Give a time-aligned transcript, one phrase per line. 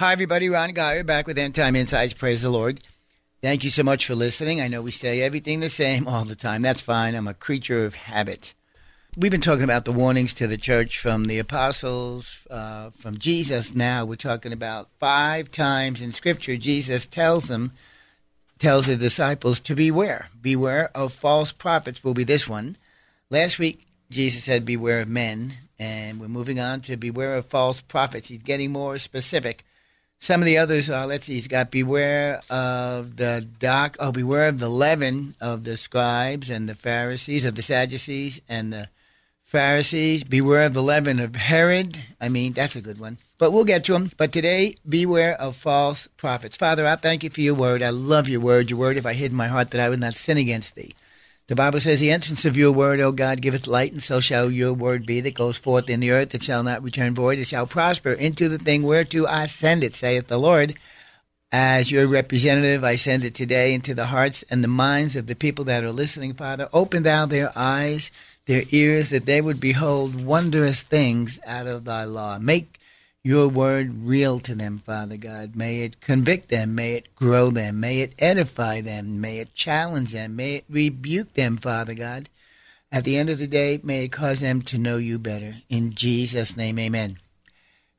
[0.00, 0.48] Hi, everybody.
[0.48, 2.14] Ron Geyer back with End Time Insights.
[2.14, 2.80] Praise the Lord.
[3.42, 4.58] Thank you so much for listening.
[4.58, 6.62] I know we say everything the same all the time.
[6.62, 7.14] That's fine.
[7.14, 8.54] I'm a creature of habit.
[9.14, 13.74] We've been talking about the warnings to the church from the apostles, uh, from Jesus.
[13.74, 17.72] Now we're talking about five times in Scripture, Jesus tells them,
[18.58, 20.30] tells the disciples to beware.
[20.40, 22.78] Beware of false prophets will be this one.
[23.28, 25.52] Last week, Jesus said, beware of men.
[25.78, 28.28] And we're moving on to beware of false prophets.
[28.28, 29.62] He's getting more specific.
[30.22, 34.48] Some of the others are, let's see, he's got beware of the doc, oh, beware
[34.48, 38.90] of the leaven of the scribes and the Pharisees, of the Sadducees and the
[39.46, 40.22] Pharisees.
[40.22, 41.98] Beware of the leaven of Herod.
[42.20, 43.16] I mean, that's a good one.
[43.38, 44.12] But we'll get to them.
[44.18, 46.54] But today, beware of false prophets.
[46.54, 47.82] Father, I thank you for your word.
[47.82, 48.68] I love your word.
[48.68, 50.94] Your word, if I hid in my heart that I would not sin against thee.
[51.50, 54.52] The Bible says, The entrance of your word, O God, giveth light, and so shall
[54.52, 56.32] your word be that goes forth in the earth.
[56.32, 57.40] It shall not return void.
[57.40, 60.76] It shall prosper into the thing whereto I send it, saith the Lord.
[61.50, 65.34] As your representative, I send it today into the hearts and the minds of the
[65.34, 66.68] people that are listening, Father.
[66.72, 68.12] Open thou their eyes,
[68.46, 72.38] their ears, that they would behold wondrous things out of thy law.
[72.38, 72.78] Make
[73.22, 75.54] your word real to them, Father God.
[75.54, 76.74] May it convict them.
[76.74, 77.80] May it grow them.
[77.80, 79.20] May it edify them.
[79.20, 80.36] May it challenge them.
[80.36, 82.30] May it rebuke them, Father God.
[82.90, 85.56] At the end of the day, may it cause them to know you better.
[85.68, 87.18] In Jesus' name, amen.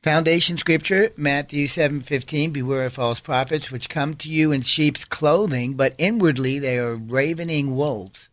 [0.03, 5.75] Foundation scripture, Matthew 7:15, beware of false prophets which come to you in sheep's clothing,
[5.75, 8.27] but inwardly they are ravening wolves.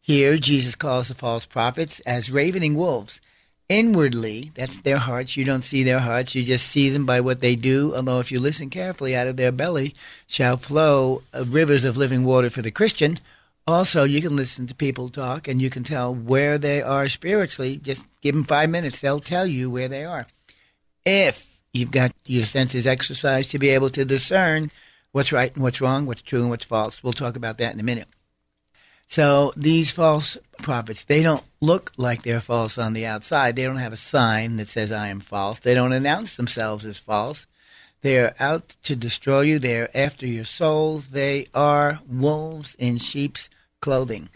[0.00, 3.20] Here Jesus calls the false prophets as ravening wolves
[3.68, 5.36] inwardly, that's their hearts.
[5.36, 6.34] You don't see their hearts.
[6.34, 7.94] You just see them by what they do.
[7.94, 9.94] Although, if you listen carefully, out of their belly
[10.26, 13.18] shall flow uh, rivers of living water for the Christian.
[13.66, 17.76] Also, you can listen to people talk and you can tell where they are spiritually.
[17.76, 20.26] Just give them five minutes, they'll tell you where they are.
[21.06, 24.70] If you've got your senses exercised to be able to discern
[25.12, 27.02] what's right and what's wrong, what's true and what's false.
[27.02, 28.08] We'll talk about that in a minute.
[29.12, 33.56] So these false prophets, they don't look like they're false on the outside.
[33.56, 35.58] They don't have a sign that says I am false.
[35.58, 37.46] They don't announce themselves as false.
[38.00, 39.58] They are out to destroy you.
[39.58, 41.08] They are after your souls.
[41.08, 43.50] They are wolves in sheep's
[43.82, 44.30] clothing.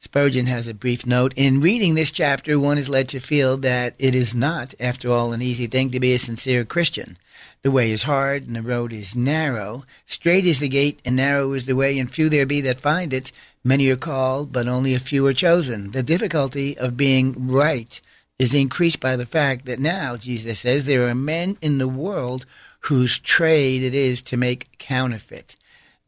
[0.00, 1.32] Spurgeon has a brief note.
[1.34, 5.32] In reading this chapter, one is led to feel that it is not, after all,
[5.32, 7.16] an easy thing to be a sincere Christian.
[7.62, 9.84] The way is hard and the road is narrow.
[10.06, 13.12] Straight is the gate and narrow is the way, and few there be that find
[13.12, 13.32] it.
[13.62, 15.90] Many are called, but only a few are chosen.
[15.90, 18.00] The difficulty of being right
[18.38, 22.46] is increased by the fact that now, Jesus says, there are men in the world
[22.80, 25.56] whose trade it is to make counterfeit.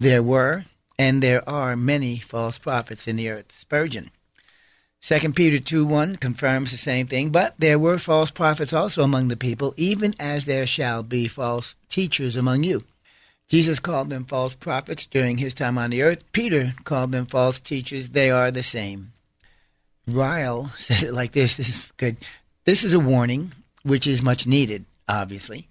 [0.00, 0.64] There were,
[0.98, 3.52] and there are many false prophets in the earth.
[3.58, 4.10] Spurgeon.
[5.02, 9.28] 2 Peter 2 1 confirms the same thing, but there were false prophets also among
[9.28, 12.84] the people, even as there shall be false teachers among you.
[13.48, 16.24] Jesus called them false prophets during his time on the earth.
[16.32, 18.10] Peter called them false teachers.
[18.10, 19.12] They are the same.
[20.06, 21.56] Ryle says it like this.
[21.56, 22.16] This is good.
[22.64, 25.68] This is a warning, which is much needed, obviously.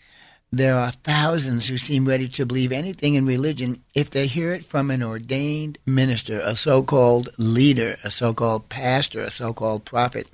[0.54, 4.66] There are thousands who seem ready to believe anything in religion if they hear it
[4.66, 9.86] from an ordained minister, a so called leader, a so called pastor, a so called
[9.86, 10.30] prophet.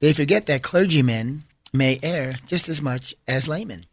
[0.00, 1.44] They forget that clergymen
[1.74, 3.84] may err just as much as laymen.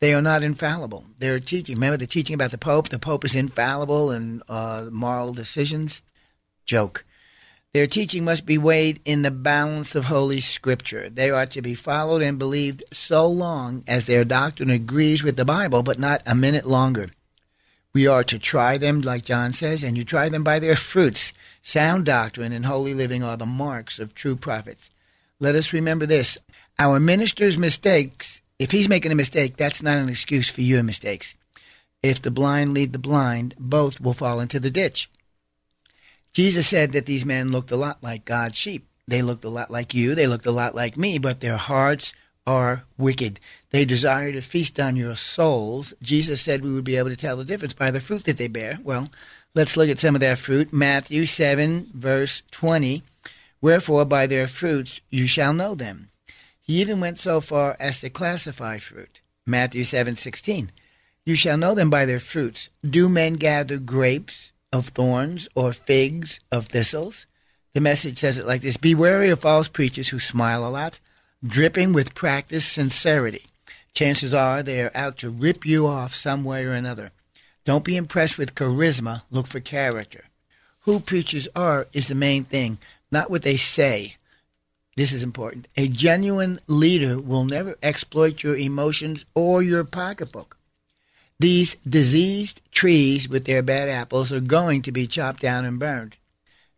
[0.00, 1.04] They are not infallible.
[1.18, 1.74] They're teaching.
[1.74, 2.88] Remember the teaching about the Pope?
[2.88, 6.02] The Pope is infallible in uh, moral decisions?
[6.64, 7.04] Joke.
[7.74, 11.08] Their teaching must be weighed in the balance of Holy Scripture.
[11.08, 15.44] They are to be followed and believed so long as their doctrine agrees with the
[15.44, 17.10] Bible, but not a minute longer.
[17.92, 21.32] We are to try them, like John says, and you try them by their fruits.
[21.62, 24.90] Sound doctrine and holy living are the marks of true prophets.
[25.38, 26.38] Let us remember this
[26.78, 31.34] Our minister's mistakes, if he's making a mistake, that's not an excuse for your mistakes.
[32.02, 35.10] If the blind lead the blind, both will fall into the ditch.
[36.34, 38.86] Jesus said that these men looked a lot like God's sheep.
[39.08, 42.12] They looked a lot like you, they looked a lot like me, but their hearts
[42.46, 43.40] are wicked.
[43.70, 45.94] They desire to feast on your souls.
[46.02, 48.48] Jesus said we would be able to tell the difference by the fruit that they
[48.48, 48.78] bear.
[48.84, 49.10] Well,
[49.54, 50.70] let's look at some of that fruit.
[50.70, 53.02] Matthew 7, verse 20.
[53.62, 56.10] Wherefore, by their fruits you shall know them.
[56.70, 59.22] He even went so far as to classify fruit.
[59.44, 60.70] Matthew 7:16.
[61.26, 62.68] You shall know them by their fruits.
[62.88, 67.26] Do men gather grapes of thorns or figs of thistles?
[67.74, 71.00] The message says it like this Be wary of false preachers who smile a lot,
[71.44, 73.46] dripping with practiced sincerity.
[73.92, 77.10] Chances are they are out to rip you off some way or another.
[77.64, 80.26] Don't be impressed with charisma, look for character.
[80.82, 82.78] Who preachers are is the main thing,
[83.10, 84.18] not what they say.
[85.00, 85.66] This is important.
[85.78, 90.58] A genuine leader will never exploit your emotions or your pocketbook.
[91.38, 96.16] These diseased trees with their bad apples are going to be chopped down and burned.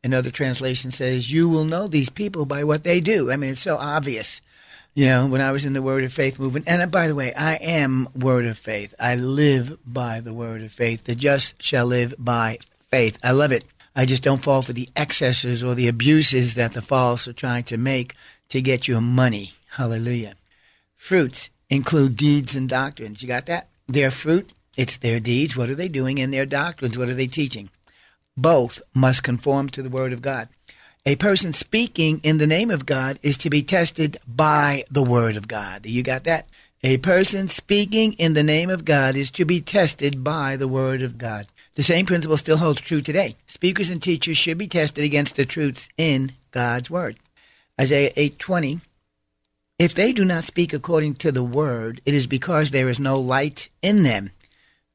[0.05, 3.29] Another translation says, You will know these people by what they do.
[3.33, 4.41] I mean, it's so obvious.
[4.95, 7.17] You know, when I was in the Word of Faith movement, and uh, by the
[7.17, 8.95] way, I am Word of Faith.
[9.01, 11.07] I live by the Word of Faith.
[11.07, 13.19] The just shall live by faith.
[13.25, 13.65] I love it.
[13.95, 17.65] I just don't fall for the excesses or the abuses that the false are trying
[17.65, 18.15] to make
[18.49, 19.53] to get your money.
[19.71, 20.35] Hallelujah.
[20.97, 23.23] Fruits include deeds and doctrines.
[23.23, 23.69] You got that?
[23.87, 25.57] Their fruit, it's their deeds.
[25.57, 26.21] What are they doing?
[26.21, 27.69] And their doctrines, what are they teaching?
[28.37, 30.49] Both must conform to the Word of God.
[31.05, 35.37] A person speaking in the name of God is to be tested by the Word
[35.37, 35.85] of God.
[35.85, 36.47] You got that?
[36.85, 41.03] A person speaking in the name of God is to be tested by the Word
[41.03, 41.47] of God.
[41.75, 43.37] The same principle still holds true today.
[43.47, 47.19] Speakers and teachers should be tested against the truths in God's Word.
[47.81, 48.83] Isaiah 8:20
[49.79, 53.19] If they do not speak according to the word, it is because there is no
[53.19, 54.31] light in them.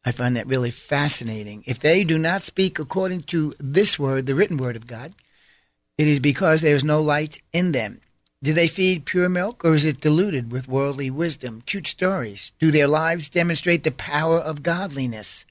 [0.06, 1.64] I find that really fascinating.
[1.66, 5.14] If they do not speak according to this word, the written word of God,
[5.98, 8.02] it is because there is no light in them.
[8.44, 12.52] Do they feed pure milk or is it diluted with worldly wisdom, cute stories?
[12.60, 15.44] Do their lives demonstrate the power of godliness?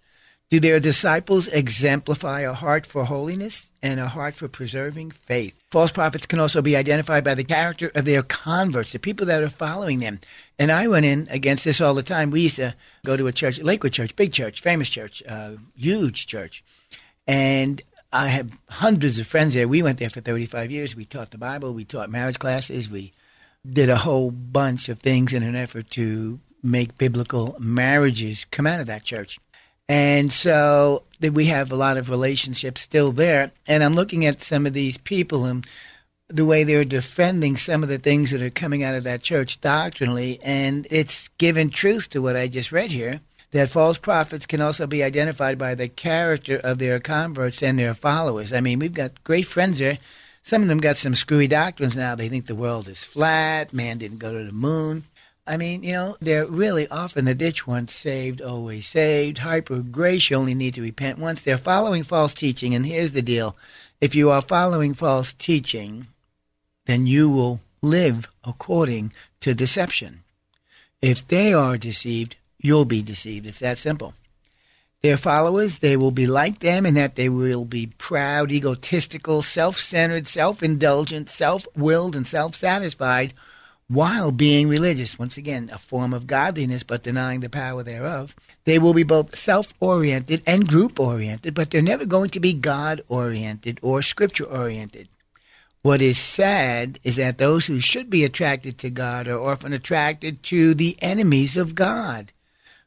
[0.48, 5.56] Do their disciples exemplify a heart for holiness and a heart for preserving faith?
[5.72, 9.42] False prophets can also be identified by the character of their converts, the people that
[9.42, 10.20] are following them.
[10.56, 12.30] And I went in against this all the time.
[12.30, 16.28] We used to go to a church, Lakewood Church, big church, famous church, uh, huge
[16.28, 16.62] church.
[17.26, 17.82] And
[18.12, 19.66] I have hundreds of friends there.
[19.66, 20.94] We went there for 35 years.
[20.94, 23.12] We taught the Bible, we taught marriage classes, we
[23.68, 28.80] did a whole bunch of things in an effort to make biblical marriages come out
[28.80, 29.40] of that church.
[29.88, 33.52] And so that we have a lot of relationships still there.
[33.66, 35.66] And I'm looking at some of these people and
[36.28, 39.60] the way they're defending some of the things that are coming out of that church
[39.60, 40.40] doctrinally.
[40.42, 43.20] And it's given truth to what I just read here
[43.52, 47.94] that false prophets can also be identified by the character of their converts and their
[47.94, 48.52] followers.
[48.52, 49.98] I mean, we've got great friends there.
[50.42, 52.14] Some of them got some screwy doctrines now.
[52.14, 55.04] They think the world is flat, man didn't go to the moon.
[55.46, 59.38] I mean, you know, they're really often the ditch once saved, always saved.
[59.38, 61.40] Hyper grace, you only need to repent once.
[61.40, 63.56] They're following false teaching, and here's the deal.
[64.00, 66.08] If you are following false teaching,
[66.86, 70.24] then you will live according to deception.
[71.00, 73.46] If they are deceived, you'll be deceived.
[73.46, 74.14] It's that simple.
[75.02, 79.78] Their followers, they will be like them in that they will be proud, egotistical, self
[79.78, 83.32] centered, self indulgent, self willed, and self satisfied
[83.88, 85.18] while being religious.
[85.18, 88.34] Once again, a form of godliness, but denying the power thereof.
[88.64, 92.52] They will be both self oriented and group oriented, but they're never going to be
[92.52, 95.08] God oriented or scripture oriented.
[95.82, 100.42] What is sad is that those who should be attracted to God are often attracted
[100.44, 102.32] to the enemies of God.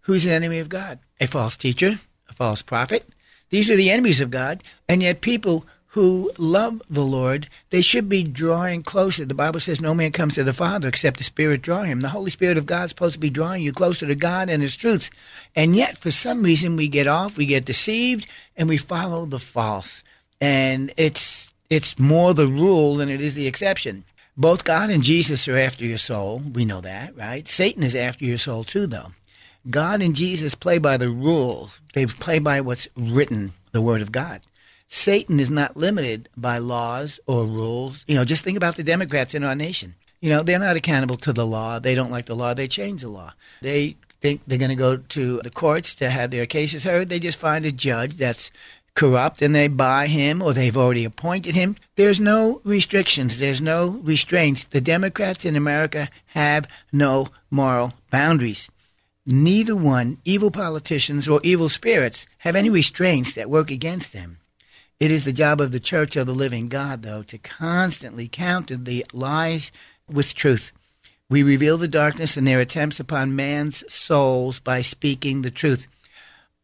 [0.02, 1.00] Who's an enemy of God?
[1.22, 3.08] A false teacher, a false prophet.
[3.52, 8.08] These are the enemies of God, and yet people who love the Lord, they should
[8.08, 9.26] be drawing closer.
[9.26, 12.02] The Bible says no man comes to the Father except the Spirit draw him.
[12.02, 14.62] The Holy Spirit of God is supposed to be drawing you closer to God and
[14.62, 15.10] His truths.
[15.56, 19.40] And yet, for some reason, we get off, we get deceived, and we follow the
[19.40, 20.04] false.
[20.40, 24.04] And it's it's more the rule than it is the exception.
[24.38, 26.42] Both God and Jesus are after your soul.
[26.54, 27.48] We know that, right?
[27.48, 29.12] Satan is after your soul too, though.
[29.70, 31.80] God and Jesus play by the rules.
[31.94, 34.42] They play by what's written, the Word of God.
[34.90, 38.04] Satan is not limited by laws or rules.
[38.08, 39.96] You know, just think about the Democrats in our nation.
[40.20, 41.80] You know, they're not accountable to the law.
[41.80, 42.54] They don't like the law.
[42.54, 43.34] They change the law.
[43.62, 47.08] They think they're going to go to the courts to have their cases heard.
[47.08, 48.52] They just find a judge that's
[48.96, 51.78] corrupt and they buy him or they've already appointed him.
[51.96, 53.38] There's no restrictions.
[53.38, 54.66] There's no restraints.
[54.66, 58.70] The Democrats in America have no moral boundaries.
[59.26, 64.40] Neither one, evil politicians or evil spirits, have any restraints that work against them.
[65.00, 68.76] It is the job of the Church of the Living God, though, to constantly counter
[68.76, 69.72] the lies
[70.12, 70.74] with truth.
[71.30, 75.88] We reveal the darkness and their attempts upon man's souls by speaking the truth.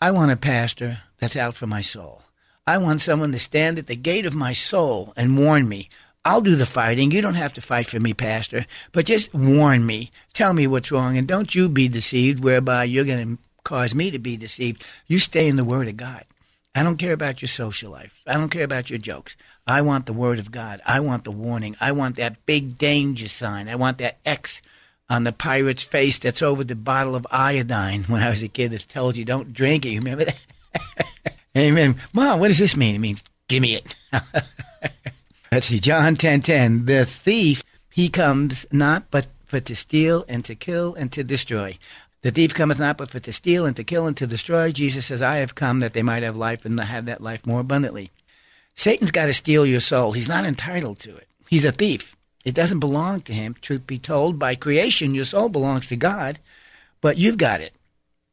[0.01, 2.24] I want a pastor that's out for my soul.
[2.68, 5.88] I want someone to stand at the gate of my soul and warn me.
[6.25, 7.12] I'll do the fighting.
[7.12, 10.12] You don't have to fight for me, Pastor, but just warn me.
[10.34, 14.12] Tell me what's wrong, and don't you be deceived, whereby you're going to cause me
[14.12, 14.84] to be deceived.
[15.08, 16.25] You stay in the Word of God.
[16.75, 18.13] I don't care about your social life.
[18.27, 19.38] I don't care about your jokes.
[19.65, 20.82] I want the Word of God.
[20.86, 21.77] I want the warning.
[21.79, 23.70] I want that big danger sign.
[23.70, 24.62] I want that X
[25.10, 28.72] on the pirate's face that's over the bottle of iodine when I was a kid
[28.72, 29.89] that told you don't drink it.
[29.89, 31.38] You remember that?
[31.58, 31.96] Amen.
[32.13, 32.96] Mom, what does this mean?
[32.96, 33.96] It means give me it.
[35.51, 36.86] Let's see, John ten ten.
[36.86, 41.77] The thief he comes not but for to steal and to kill and to destroy.
[42.25, 44.72] The thief cometh not but for to steal and to kill and to destroy.
[44.72, 47.60] Jesus says, I have come that they might have life and have that life more
[47.60, 48.10] abundantly.
[48.74, 50.12] Satan's got to steal your soul.
[50.12, 51.27] He's not entitled to it.
[51.50, 52.15] He's a thief.
[52.44, 53.55] It doesn't belong to him.
[53.62, 56.39] Truth be told, by creation, your soul belongs to God,
[57.00, 57.74] but you've got it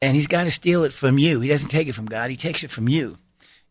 [0.01, 1.41] and he's got to steal it from you.
[1.41, 3.19] He doesn't take it from God, he takes it from you.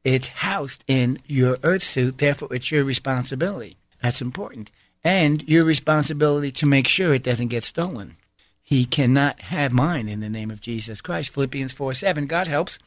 [0.03, 3.75] It's housed in your earth suit, therefore, it's your responsibility.
[4.03, 4.69] That's important.
[5.03, 8.17] And your responsibility to make sure it doesn't get stolen.
[8.71, 11.31] He cannot have mine in the name of Jesus Christ.
[11.31, 12.25] Philippians 4 7.
[12.25, 12.79] God helps.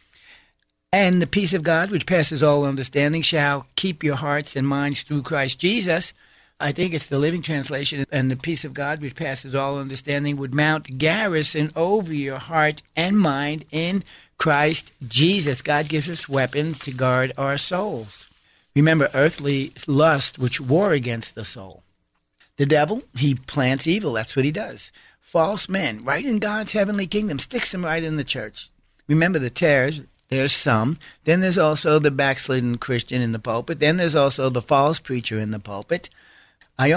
[0.90, 5.02] And the peace of God, which passes all understanding, shall keep your hearts and minds
[5.02, 6.14] through Christ Jesus.
[6.58, 10.38] I think it's the Living Translation, and the peace of God, which passes all understanding,
[10.38, 14.04] would mount garrison over your heart and mind in
[14.38, 15.60] Christ Jesus.
[15.60, 18.26] God gives us weapons to guard our souls.
[18.74, 21.82] Remember, earthly lust, which war against the soul.
[22.56, 24.14] The devil, he plants evil.
[24.14, 24.90] That's what he does.
[25.34, 28.70] False men, right in God's heavenly kingdom, sticks them right in the church.
[29.08, 30.96] Remember the tares, there's some.
[31.24, 33.80] Then there's also the backslidden Christian in the pulpit.
[33.80, 36.08] Then there's also the false preacher in the pulpit.
[36.78, 36.94] I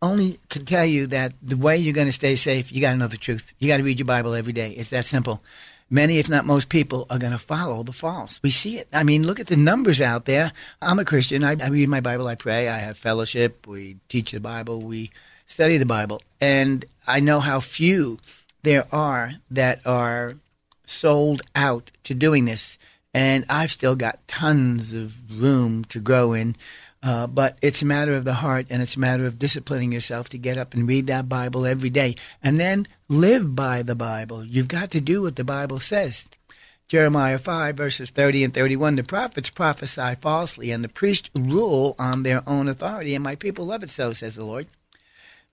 [0.00, 2.96] only can tell you that the way you're going to stay safe, you got to
[2.96, 3.52] know the truth.
[3.58, 4.70] You got to read your Bible every day.
[4.70, 5.42] It's that simple.
[5.90, 8.38] Many, if not most people, are going to follow the false.
[8.40, 8.86] We see it.
[8.92, 10.52] I mean, look at the numbers out there.
[10.80, 11.42] I'm a Christian.
[11.42, 12.28] I, I read my Bible.
[12.28, 12.68] I pray.
[12.68, 13.66] I have fellowship.
[13.66, 14.80] We teach the Bible.
[14.80, 15.10] We
[15.54, 16.20] study the Bible.
[16.40, 18.18] And I know how few
[18.62, 20.34] there are that are
[20.86, 22.78] sold out to doing this.
[23.12, 26.56] And I've still got tons of room to grow in
[27.04, 30.30] uh, but it's a matter of the heart and it's a matter of disciplining yourself
[30.30, 34.42] to get up and read that Bible every day and then live by the Bible.
[34.42, 36.24] You've got to do what the Bible says.
[36.88, 42.22] Jeremiah 5, verses 30 and 31 The prophets prophesy falsely, and the priests rule on
[42.22, 44.66] their own authority, and my people love it so, says the Lord.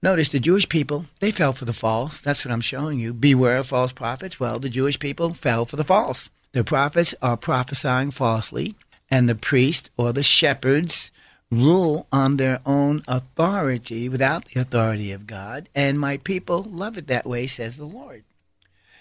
[0.04, 2.22] Notice the Jewish people, they fell for the false.
[2.22, 3.14] That's what I'm showing you.
[3.14, 4.40] Beware of false prophets.
[4.40, 6.32] Well, the Jewish people fell for the false.
[6.54, 8.76] The prophets are prophesying falsely,
[9.12, 11.12] and the priests or the shepherds
[11.52, 17.06] rule on their own authority without the authority of God, and my people love it
[17.08, 18.24] that way, says the Lord.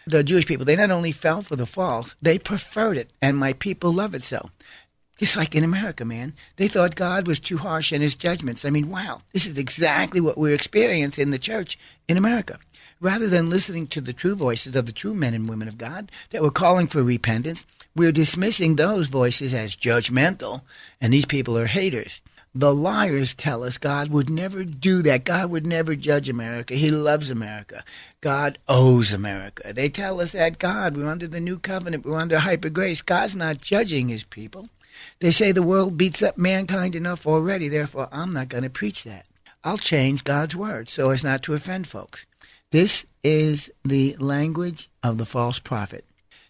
[0.06, 3.54] The Jewish people, they not only fell for the false, they preferred it, and my
[3.54, 4.50] people love it so.
[5.20, 6.32] Just like in America, man.
[6.56, 8.64] They thought God was too harsh in his judgments.
[8.64, 12.58] I mean, wow, this is exactly what we're experiencing in the church in America.
[13.02, 16.10] Rather than listening to the true voices of the true men and women of God
[16.30, 20.62] that were calling for repentance, we're dismissing those voices as judgmental,
[21.02, 22.22] and these people are haters.
[22.54, 25.24] The liars tell us God would never do that.
[25.24, 26.74] God would never judge America.
[26.76, 27.84] He loves America.
[28.22, 29.74] God owes America.
[29.74, 33.02] They tell us that God, we're under the new covenant, we're under hyper grace.
[33.02, 34.70] God's not judging his people.
[35.20, 39.04] They say the world beats up mankind enough already, therefore I'm not going to preach
[39.04, 39.26] that.
[39.62, 42.24] I'll change God's word so as not to offend folks.
[42.70, 46.04] This is the language of the false prophet.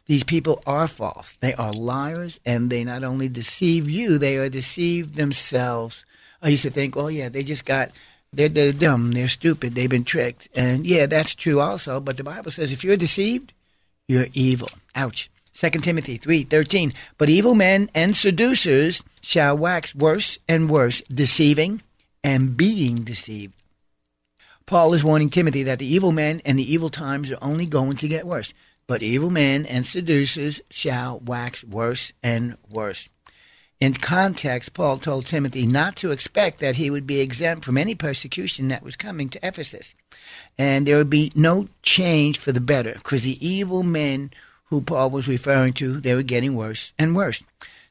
[0.06, 1.36] These people are false.
[1.40, 6.04] They are liars, and they not only deceive you, they are deceived themselves.
[6.42, 7.90] I used to think, oh, yeah, they just got,
[8.32, 10.48] they're, they're dumb, they're stupid, they've been tricked.
[10.54, 13.52] And yeah, that's true also, but the Bible says if you're deceived,
[14.08, 14.70] you're evil.
[14.96, 15.30] Ouch.
[15.60, 21.82] 2 Timothy 3:13 But evil men and seducers shall wax worse and worse, deceiving
[22.24, 23.52] and being deceived.
[24.64, 27.98] Paul is warning Timothy that the evil men and the evil times are only going
[27.98, 28.54] to get worse.
[28.86, 33.06] But evil men and seducers shall wax worse and worse.
[33.80, 37.94] In context, Paul told Timothy not to expect that he would be exempt from any
[37.94, 39.94] persecution that was coming to Ephesus.
[40.56, 44.30] And there would be no change for the better, because the evil men
[44.70, 47.42] who Paul was referring to, they were getting worse and worse.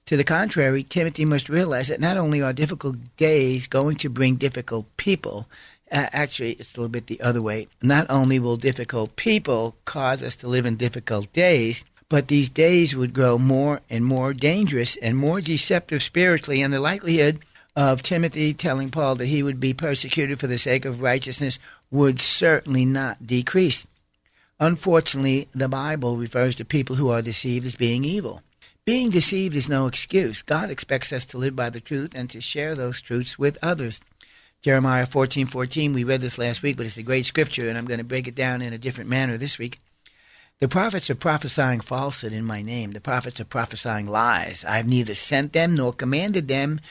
[0.07, 4.37] To the contrary, Timothy must realize that not only are difficult days going to bring
[4.37, 5.47] difficult people,
[5.91, 7.67] uh, actually, it's a little bit the other way.
[7.81, 12.95] Not only will difficult people cause us to live in difficult days, but these days
[12.95, 17.39] would grow more and more dangerous and more deceptive spiritually, and the likelihood
[17.75, 21.59] of Timothy telling Paul that he would be persecuted for the sake of righteousness
[21.91, 23.85] would certainly not decrease.
[24.59, 28.41] Unfortunately, the Bible refers to people who are deceived as being evil.
[28.83, 30.41] Being deceived is no excuse.
[30.41, 34.01] God expects us to live by the truth and to share those truths with others.
[34.61, 37.99] Jeremiah 14:14, we read this last week, but it's a great scripture and I'm going
[37.99, 39.79] to break it down in a different manner this week.
[40.59, 42.91] The prophets are prophesying falsehood in my name.
[42.91, 44.65] The prophets are prophesying lies.
[44.67, 46.81] I have neither sent them nor commanded them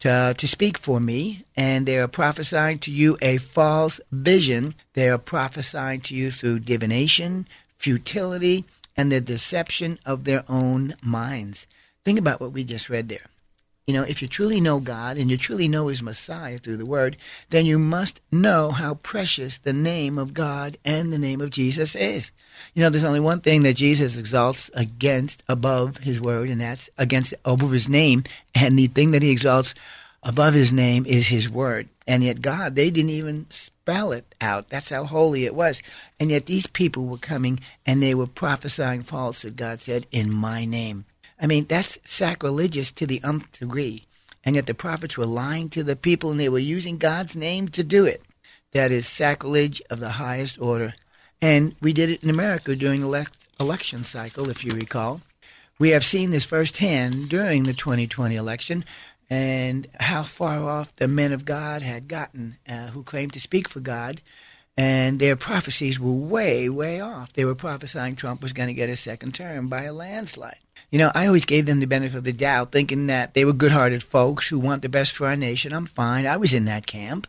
[0.00, 4.74] to, to speak for me, and they are prophesying to you a false vision.
[4.94, 7.46] They are prophesying to you through divination,
[7.78, 8.64] futility,
[8.96, 11.66] and the deception of their own minds.
[12.04, 13.26] Think about what we just read there.
[13.88, 16.84] You know, if you truly know God and you truly know His Messiah through the
[16.84, 17.16] Word,
[17.48, 21.94] then you must know how precious the name of God and the name of Jesus
[21.94, 22.30] is.
[22.74, 26.90] You know, there's only one thing that Jesus exalts against above His Word, and that's
[26.98, 28.24] against over His name.
[28.54, 29.74] And the thing that He exalts
[30.22, 31.88] above His name is His Word.
[32.06, 34.68] And yet, God, they didn't even spell it out.
[34.68, 35.80] That's how holy it was.
[36.20, 40.66] And yet, these people were coming and they were prophesying falsehood, God said, in my
[40.66, 41.06] name.
[41.40, 44.06] I mean, that's sacrilegious to the umpth degree.
[44.44, 47.68] And yet the prophets were lying to the people and they were using God's name
[47.68, 48.22] to do it.
[48.72, 50.94] That is sacrilege of the highest order.
[51.40, 53.26] And we did it in America during the
[53.60, 55.20] election cycle, if you recall.
[55.78, 58.84] We have seen this firsthand during the 2020 election
[59.30, 63.68] and how far off the men of God had gotten uh, who claimed to speak
[63.68, 64.20] for God.
[64.76, 67.32] And their prophecies were way, way off.
[67.32, 70.58] They were prophesying Trump was going to get a second term by a landslide.
[70.90, 73.52] You know, I always gave them the benefit of the doubt, thinking that they were
[73.52, 75.72] good hearted folks who want the best for our nation.
[75.72, 76.26] I'm fine.
[76.26, 77.26] I was in that camp.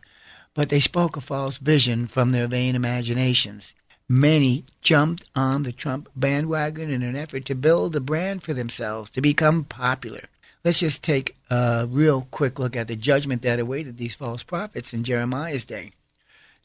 [0.54, 3.74] But they spoke a false vision from their vain imaginations.
[4.08, 9.10] Many jumped on the Trump bandwagon in an effort to build a brand for themselves,
[9.10, 10.24] to become popular.
[10.64, 14.92] Let's just take a real quick look at the judgment that awaited these false prophets
[14.92, 15.92] in Jeremiah's day.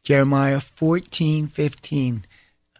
[0.03, 2.23] Jeremiah 14:15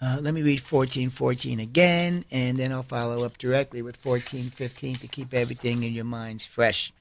[0.01, 5.08] uh, let me read 1414 again, and then I'll follow up directly with 1415 to
[5.08, 6.91] keep everything in your minds fresh.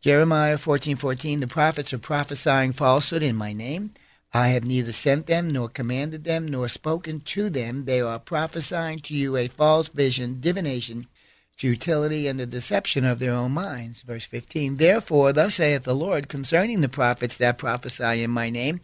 [0.00, 3.92] Jeremiah 14:14 The prophets are prophesying falsehood in my name.
[4.32, 7.86] I have neither sent them nor commanded them nor spoken to them.
[7.86, 11.08] They are prophesying to you a false vision, divination,
[11.56, 14.02] futility, and the deception of their own minds.
[14.02, 18.80] Verse 15 Therefore, thus saith the Lord concerning the prophets that prophesy in my name,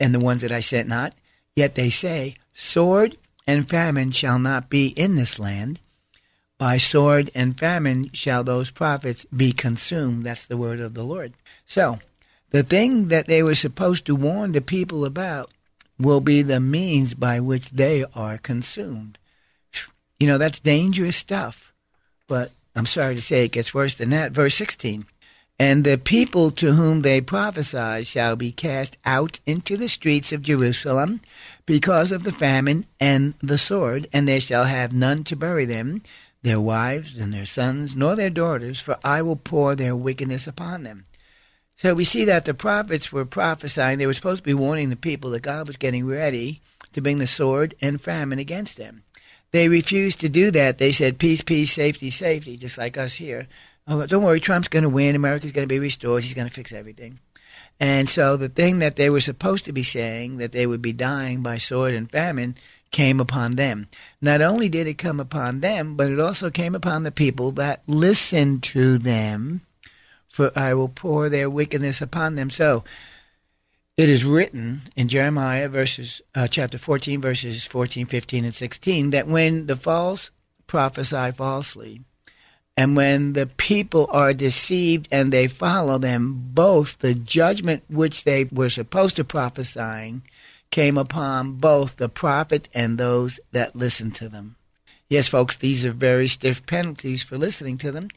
[0.00, 1.14] and the ones that I sent not,
[1.56, 3.16] yet they say, Sword
[3.46, 5.80] and famine shall not be in this land.
[6.58, 10.24] By sword and famine shall those prophets be consumed.
[10.24, 11.34] That's the word of the Lord.
[11.66, 11.98] So,
[12.50, 15.50] the thing that they were supposed to warn the people about
[15.98, 19.18] will be the means by which they are consumed.
[20.18, 21.74] You know, that's dangerous stuff.
[22.26, 24.32] But I'm sorry to say it gets worse than that.
[24.32, 25.06] Verse 16
[25.58, 30.42] and the people to whom they prophesy shall be cast out into the streets of
[30.42, 31.20] Jerusalem
[31.64, 36.02] because of the famine and the sword, and they shall have none to bury them,
[36.42, 40.82] their wives and their sons, nor their daughters, for I will pour their wickedness upon
[40.82, 41.06] them.
[41.76, 44.96] So we see that the prophets were prophesying, they were supposed to be warning the
[44.96, 46.60] people that God was getting ready
[46.92, 49.02] to bring the sword and famine against them.
[49.52, 50.78] They refused to do that.
[50.78, 53.46] They said, peace, peace, safety, safety, just like us here.
[53.88, 55.14] Oh, don't worry, Trump's going to win.
[55.14, 56.24] America's going to be restored.
[56.24, 57.20] He's going to fix everything.
[57.78, 60.92] And so the thing that they were supposed to be saying, that they would be
[60.92, 62.56] dying by sword and famine,
[62.90, 63.88] came upon them.
[64.20, 67.82] Not only did it come upon them, but it also came upon the people that
[67.86, 69.60] listened to them,
[70.30, 72.50] for I will pour their wickedness upon them.
[72.50, 72.84] So
[73.96, 79.26] it is written in Jeremiah verses uh, chapter 14 verses 14, 15 and 16 that
[79.26, 80.30] when the false
[80.66, 82.00] prophesy falsely,
[82.76, 88.44] and when the people are deceived and they follow them, both the judgment which they
[88.44, 90.22] were supposed to prophesying
[90.70, 94.56] came upon both the prophet and those that listened to them.
[95.08, 98.08] Yes, folks, these are very stiff penalties for listening to them.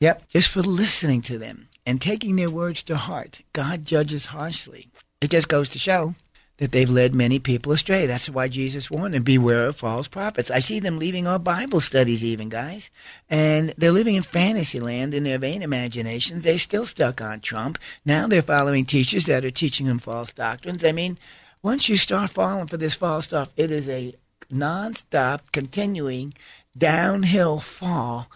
[0.00, 3.40] Yep, just for listening to them and taking their words to heart.
[3.52, 4.88] God judges harshly.
[5.20, 6.14] It just goes to show
[6.58, 8.06] that they've led many people astray.
[8.06, 10.50] That's why Jesus warned them, beware of false prophets.
[10.50, 12.90] I see them leaving our Bible studies even, guys.
[13.28, 16.44] And they're living in fantasy land in their vain imaginations.
[16.44, 17.78] They're still stuck on Trump.
[18.04, 20.84] Now they're following teachers that are teaching them false doctrines.
[20.84, 21.18] I mean,
[21.62, 24.14] once you start falling for this false stuff, it is a
[24.52, 26.32] nonstop, continuing
[26.76, 28.28] downhill fall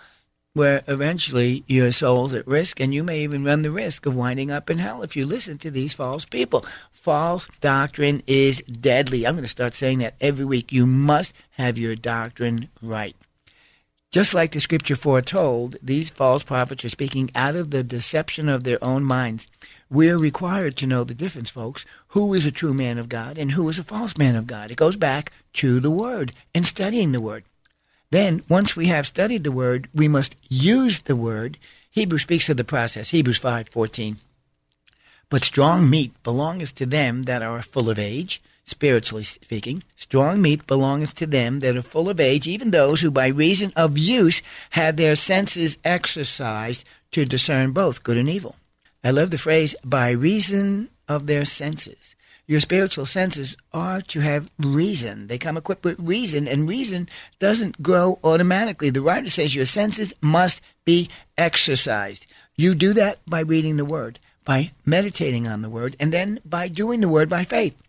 [0.53, 4.51] where eventually your soul's at risk and you may even run the risk of winding
[4.51, 6.65] up in hell if you listen to these false people.
[7.03, 9.27] False doctrine is deadly.
[9.27, 10.71] I'm going to start saying that every week.
[10.71, 13.17] You must have your doctrine right.
[14.11, 18.65] Just like the scripture foretold, these false prophets are speaking out of the deception of
[18.65, 19.49] their own minds.
[19.89, 21.87] We're required to know the difference, folks.
[22.09, 24.71] Who is a true man of God and who is a false man of God?
[24.71, 27.45] It goes back to the Word and studying the Word.
[28.11, 31.57] Then, once we have studied the Word, we must use the Word.
[31.91, 33.09] Hebrews speaks of the process.
[33.09, 34.17] Hebrews 5:14.
[35.31, 39.85] But strong meat belongeth to them that are full of age, spiritually speaking.
[39.97, 43.73] Strong meat belongeth to them that are full of age, even those who by reason
[43.77, 48.57] of use had their senses exercised to discern both good and evil.
[49.03, 52.15] I love the phrase, by reason of their senses.
[52.47, 55.29] Your spiritual senses are to have reason.
[55.29, 58.91] They come equipped with reason, and reason doesn't grow automatically.
[58.91, 62.27] The writer says your senses must be exercised.
[62.57, 64.19] You do that by reading the Word,
[64.51, 67.81] by meditating on the Word, and then by doing the Word by faith.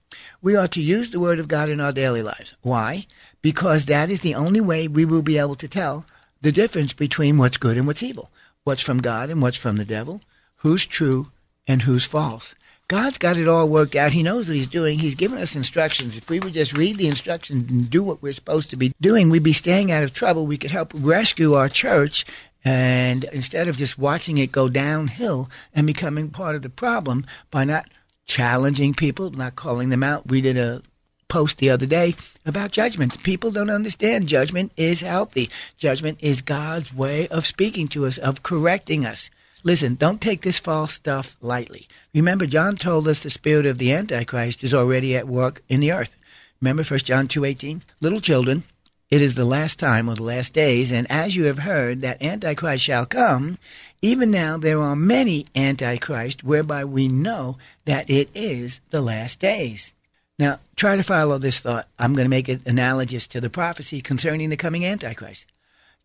[0.43, 2.53] We are to use the Word of God in our daily lives.
[2.61, 3.07] Why?
[3.41, 6.05] Because that is the only way we will be able to tell
[6.39, 8.29] the difference between what's good and what's evil,
[8.63, 10.21] what's from God and what's from the devil,
[10.57, 11.31] who's true
[11.67, 12.53] and who's false.
[12.87, 14.11] God's got it all worked out.
[14.11, 14.99] He knows what He's doing.
[14.99, 16.15] He's given us instructions.
[16.15, 19.31] If we would just read the instructions and do what we're supposed to be doing,
[19.31, 20.45] we'd be staying out of trouble.
[20.45, 22.23] We could help rescue our church.
[22.63, 27.63] And instead of just watching it go downhill and becoming part of the problem by
[27.63, 27.87] not
[28.25, 30.83] challenging people, not calling them out, we did a
[31.27, 32.13] post the other day
[32.45, 33.23] about judgment.
[33.23, 35.49] People don't understand judgment is healthy.
[35.77, 39.29] Judgment is God's way of speaking to us, of correcting us.
[39.63, 41.87] Listen, don't take this false stuff lightly.
[42.13, 45.91] Remember, John told us the spirit of the Antichrist is already at work in the
[45.91, 46.17] earth.
[46.59, 47.81] Remember 1 John 2.18?
[48.01, 48.63] Little children,
[49.11, 52.23] it is the last time or the last days, and as you have heard that
[52.23, 53.57] Antichrist shall come,
[54.01, 59.93] even now there are many Antichrists, whereby we know that it is the last days.
[60.39, 61.87] Now, try to follow this thought.
[61.99, 65.45] I'm going to make it analogous to the prophecy concerning the coming Antichrist.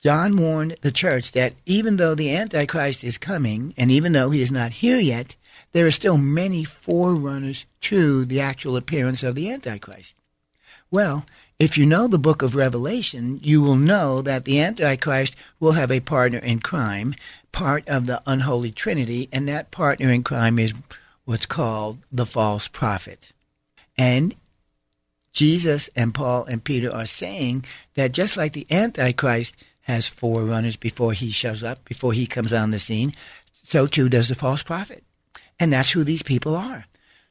[0.03, 4.42] John warned the church that even though the Antichrist is coming, and even though he
[4.42, 5.37] is not here yet,
[5.73, 10.16] there are still many forerunners to the actual appearance of the Antichrist.
[10.90, 11.25] Well,
[11.59, 15.90] if you know the book of Revelation, you will know that the Antichrist will have
[15.90, 17.14] a partner in crime,
[17.51, 20.75] part of the unholy trinity, and that partner in crime is
[21.25, 23.33] what's called the false prophet.
[23.97, 24.35] And
[25.33, 27.64] Jesus and Paul and Peter are saying
[27.95, 32.71] that just like the Antichrist has forerunners before he shows up, before he comes on
[32.71, 33.14] the scene.
[33.62, 35.05] So too does the false prophet.
[35.59, 36.87] And that's who these people are.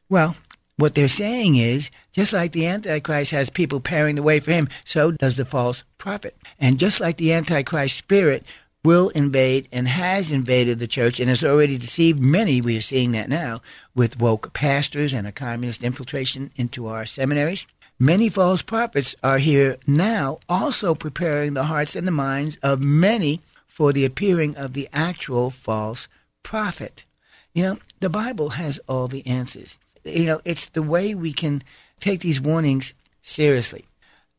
[0.09, 0.35] Well,
[0.77, 4.67] what they're saying is just like the Antichrist has people pairing the way for him,
[4.83, 6.35] so does the false prophet.
[6.59, 8.43] And just like the Antichrist spirit
[8.83, 13.13] will invade and has invaded the church and has already deceived many, we are seeing
[13.13, 13.61] that now,
[13.95, 17.65] with woke pastors and a communist infiltration into our seminaries.
[17.97, 23.41] Many false prophets are here now, also preparing the hearts and the minds of many
[23.65, 26.09] for the appearing of the actual false
[26.43, 27.05] prophet.
[27.53, 29.79] You know, the Bible has all the answers.
[30.05, 31.63] You know, it's the way we can
[31.99, 33.85] take these warnings seriously.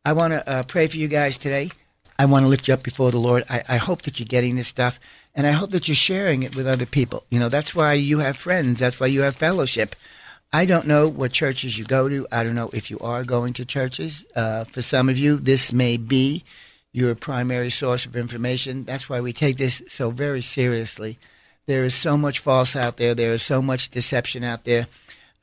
[0.04, 1.70] I want to uh, pray for you guys today.
[2.18, 3.44] I want to lift you up before the Lord.
[3.50, 4.98] I, I hope that you're getting this stuff,
[5.34, 7.24] and I hope that you're sharing it with other people.
[7.30, 8.78] You know, that's why you have friends.
[8.78, 9.96] That's why you have fellowship.
[10.52, 12.26] I don't know what churches you go to.
[12.30, 14.24] I don't know if you are going to churches.
[14.34, 16.44] Uh, for some of you, this may be
[16.92, 18.84] your primary source of information.
[18.84, 21.18] That's why we take this so very seriously.
[21.66, 23.14] There is so much false out there.
[23.14, 24.86] There is so much deception out there.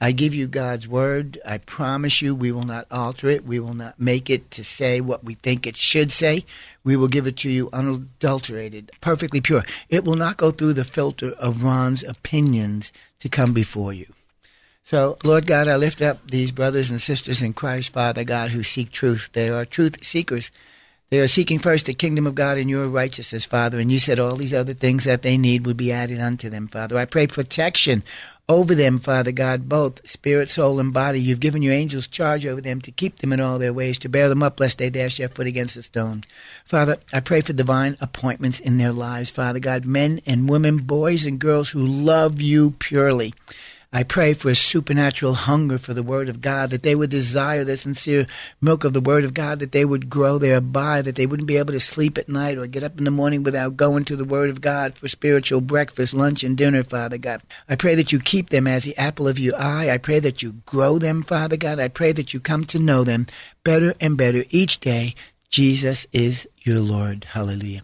[0.01, 1.39] I give you God's word.
[1.45, 3.45] I promise you we will not alter it.
[3.45, 6.45] We will not make it to say what we think it should say.
[6.84, 9.63] We will give it to you unadulterated, perfectly pure.
[9.89, 14.08] It will not go through the filter of Ron's opinions to come before you.
[14.84, 18.63] So, Lord God, I lift up these brothers and sisters in Christ, Father God, who
[18.63, 19.29] seek truth.
[19.32, 20.51] They are truth seekers.
[21.10, 23.79] They are seeking first the kingdom of God and your righteousness, Father.
[23.79, 26.67] And you said all these other things that they need would be added unto them,
[26.67, 26.97] Father.
[26.97, 28.03] I pray protection
[28.49, 31.19] over them, Father God, both spirit, soul, and body.
[31.19, 34.10] You've given your angels charge over them to keep them in all their ways, to
[34.10, 36.23] bear them up lest they dash their foot against a stone.
[36.65, 41.25] Father, I pray for divine appointments in their lives, Father God, men and women, boys
[41.25, 43.34] and girls who love you purely.
[43.95, 47.63] I pray for a supernatural hunger for the Word of God, that they would desire
[47.63, 48.25] the sincere
[48.60, 51.58] milk of the Word of God, that they would grow thereby, that they wouldn't be
[51.58, 54.25] able to sleep at night or get up in the morning without going to the
[54.25, 57.43] Word of God for spiritual breakfast, lunch, and dinner, Father God.
[57.69, 59.91] I pray that you keep them as the apple of your eye.
[59.91, 61.77] I pray that you grow them, Father God.
[61.77, 63.27] I pray that you come to know them
[63.63, 65.13] better and better each day.
[65.51, 67.25] Jesus is your Lord.
[67.25, 67.84] Hallelujah.